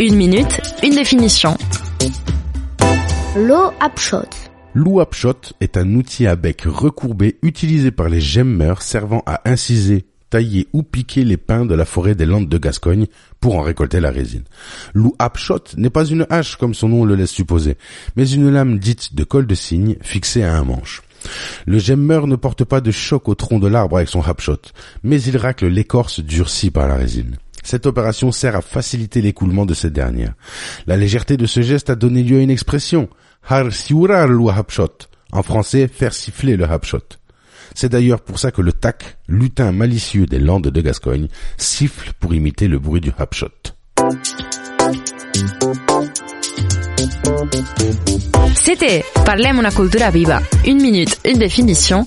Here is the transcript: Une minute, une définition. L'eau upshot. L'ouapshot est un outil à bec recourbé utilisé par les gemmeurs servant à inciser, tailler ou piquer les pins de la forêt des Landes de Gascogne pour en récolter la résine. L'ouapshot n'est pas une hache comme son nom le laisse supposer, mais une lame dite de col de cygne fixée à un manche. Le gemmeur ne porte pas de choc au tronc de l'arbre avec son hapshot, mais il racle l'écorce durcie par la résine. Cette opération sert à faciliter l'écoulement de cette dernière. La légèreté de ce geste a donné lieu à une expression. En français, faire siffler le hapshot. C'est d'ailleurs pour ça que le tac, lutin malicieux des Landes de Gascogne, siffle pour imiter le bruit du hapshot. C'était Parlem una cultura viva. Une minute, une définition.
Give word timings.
Une 0.00 0.16
minute, 0.16 0.60
une 0.82 0.94
définition. 0.94 1.56
L'eau 3.36 3.70
upshot. 3.80 4.28
L'ouapshot 4.74 5.52
est 5.60 5.76
un 5.76 5.94
outil 5.94 6.26
à 6.26 6.34
bec 6.34 6.62
recourbé 6.64 7.38
utilisé 7.42 7.90
par 7.90 8.08
les 8.08 8.20
gemmeurs 8.20 8.80
servant 8.82 9.22
à 9.26 9.42
inciser, 9.44 10.06
tailler 10.30 10.66
ou 10.72 10.82
piquer 10.82 11.24
les 11.24 11.36
pins 11.36 11.66
de 11.66 11.74
la 11.74 11.84
forêt 11.84 12.14
des 12.14 12.24
Landes 12.24 12.48
de 12.48 12.58
Gascogne 12.58 13.06
pour 13.40 13.56
en 13.56 13.62
récolter 13.62 14.00
la 14.00 14.10
résine. 14.10 14.44
L'ouapshot 14.94 15.76
n'est 15.76 15.90
pas 15.90 16.06
une 16.06 16.26
hache 16.30 16.56
comme 16.56 16.74
son 16.74 16.88
nom 16.88 17.04
le 17.04 17.14
laisse 17.14 17.30
supposer, 17.30 17.76
mais 18.16 18.28
une 18.28 18.50
lame 18.50 18.78
dite 18.78 19.14
de 19.14 19.24
col 19.24 19.46
de 19.46 19.54
cygne 19.54 19.96
fixée 20.00 20.42
à 20.42 20.56
un 20.56 20.64
manche. 20.64 21.02
Le 21.66 21.78
gemmeur 21.78 22.26
ne 22.26 22.36
porte 22.36 22.64
pas 22.64 22.80
de 22.80 22.90
choc 22.90 23.28
au 23.28 23.34
tronc 23.34 23.58
de 23.58 23.68
l'arbre 23.68 23.98
avec 23.98 24.08
son 24.08 24.22
hapshot, 24.22 24.60
mais 25.02 25.20
il 25.22 25.36
racle 25.36 25.66
l'écorce 25.66 26.20
durcie 26.20 26.70
par 26.70 26.88
la 26.88 26.96
résine. 26.96 27.36
Cette 27.62 27.86
opération 27.86 28.32
sert 28.32 28.56
à 28.56 28.60
faciliter 28.60 29.20
l'écoulement 29.22 29.66
de 29.66 29.74
cette 29.74 29.92
dernière. 29.92 30.34
La 30.86 30.96
légèreté 30.96 31.36
de 31.36 31.46
ce 31.46 31.62
geste 31.62 31.90
a 31.90 31.94
donné 31.94 32.22
lieu 32.22 32.38
à 32.38 32.42
une 32.42 32.50
expression. 32.50 33.08
En 35.32 35.42
français, 35.42 35.88
faire 35.88 36.12
siffler 36.12 36.56
le 36.56 36.64
hapshot. 36.64 36.98
C'est 37.74 37.88
d'ailleurs 37.88 38.20
pour 38.20 38.38
ça 38.38 38.50
que 38.50 38.60
le 38.60 38.72
tac, 38.72 39.16
lutin 39.28 39.72
malicieux 39.72 40.26
des 40.26 40.38
Landes 40.38 40.68
de 40.68 40.80
Gascogne, 40.80 41.28
siffle 41.56 42.12
pour 42.20 42.34
imiter 42.34 42.68
le 42.68 42.78
bruit 42.78 43.00
du 43.00 43.12
hapshot. 43.16 43.48
C'était 48.54 49.04
Parlem 49.24 49.58
una 49.58 49.70
cultura 49.70 50.10
viva. 50.10 50.40
Une 50.66 50.80
minute, 50.82 51.18
une 51.24 51.38
définition. 51.38 52.06